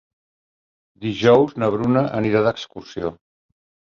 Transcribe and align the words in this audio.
Dijous 1.03 1.53
na 1.63 1.69
Bruna 1.75 2.03
anirà 2.21 2.41
d'excursió. 2.47 3.13